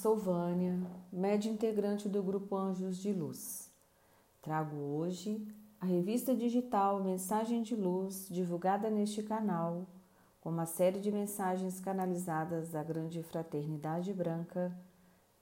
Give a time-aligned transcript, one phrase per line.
[0.00, 0.80] Silvânia,
[1.12, 3.70] média integrante do Grupo Anjos de Luz.
[4.40, 5.46] Trago hoje
[5.78, 9.86] a revista digital Mensagem de Luz, divulgada neste canal,
[10.40, 14.74] com uma série de mensagens canalizadas da Grande Fraternidade Branca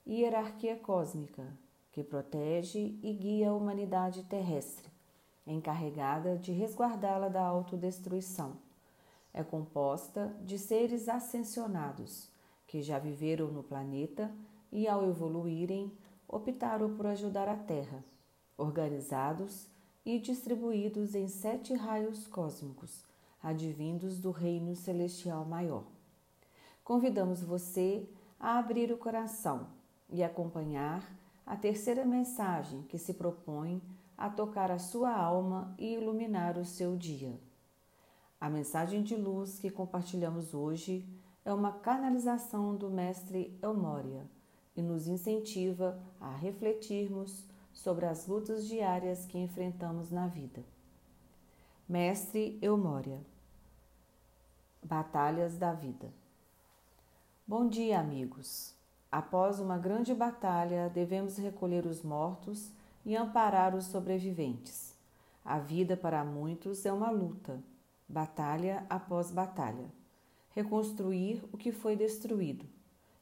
[0.05, 1.47] e Hierarquia Cósmica,
[1.89, 4.91] que protege e guia a humanidade terrestre,
[5.47, 8.57] encarregada de resguardá-la da autodestruição.
[9.33, 12.29] É composta de seres ascensionados
[12.69, 14.29] que já viveram no planeta
[14.71, 15.91] e, ao evoluírem,
[16.27, 18.03] optaram por ajudar a Terra,
[18.57, 19.67] organizados
[20.05, 23.03] e distribuídos em sete raios cósmicos,
[23.41, 25.85] advindos do Reino Celestial Maior.
[26.83, 28.07] Convidamos você
[28.39, 29.67] a abrir o coração
[30.09, 31.03] e acompanhar
[31.45, 33.81] a terceira mensagem que se propõe
[34.17, 37.39] a tocar a sua alma e iluminar o seu dia.
[38.39, 41.07] A mensagem de luz que compartilhamos hoje
[41.43, 44.29] é uma canalização do Mestre Elmória
[44.79, 50.63] e nos incentiva a refletirmos sobre as lutas diárias que enfrentamos na vida.
[51.87, 53.19] Mestre Elmória
[54.81, 56.11] Batalhas da Vida
[57.45, 58.73] Bom dia, amigos!
[59.11, 62.71] Após uma grande batalha, devemos recolher os mortos
[63.05, 64.95] e amparar os sobreviventes.
[65.43, 67.59] A vida para muitos é uma luta,
[68.07, 69.99] batalha após batalha
[70.51, 72.65] reconstruir o que foi destruído,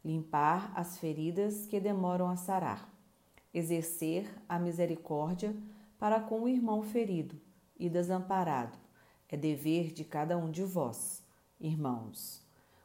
[0.03, 2.89] limpar as feridas que demoram a sarar,
[3.53, 5.55] exercer a misericórdia
[5.99, 7.39] para com o irmão ferido
[7.79, 8.77] e desamparado.
[9.29, 11.21] É dever de cada um de vós,
[11.59, 12.41] irmãos.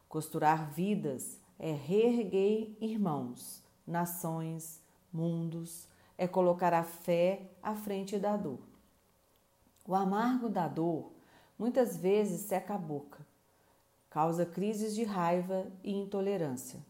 [0.09, 4.81] Costurar vidas é reerguer irmãos, nações,
[5.13, 5.87] mundos,
[6.19, 8.59] é colocar a fé à frente da dor.
[9.87, 11.13] O amargo da dor
[11.59, 13.27] muitas vezes seca a boca,
[14.11, 16.81] causa crises de raiva e intolerância.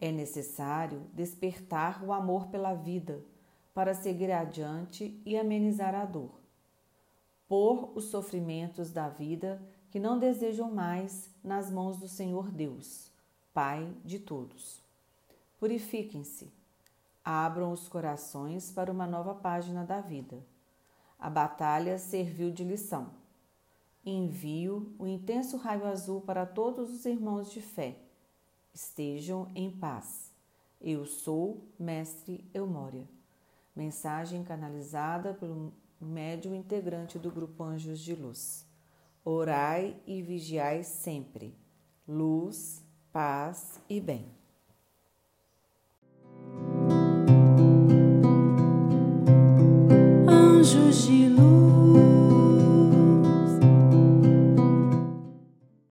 [0.00, 3.22] É necessário despertar o amor pela vida
[3.74, 6.30] para seguir adiante e amenizar a dor.
[7.48, 9.60] Pôr os sofrimentos da vida
[9.90, 13.10] que não desejam mais nas mãos do Senhor Deus,
[13.52, 14.80] Pai de todos.
[15.58, 16.52] Purifiquem-se,
[17.24, 20.38] abram os corações para uma nova página da vida.
[21.18, 23.10] A batalha serviu de lição
[24.10, 27.96] envio o intenso raio azul para todos os irmãos de fé.
[28.80, 30.32] Estejam em paz.
[30.80, 33.08] Eu sou Mestre Eumória.
[33.74, 38.64] Mensagem canalizada pelo médium integrante do Grupo Anjos de Luz.
[39.24, 41.58] Orai e vigiai sempre.
[42.06, 42.80] Luz,
[43.12, 44.37] paz e bem.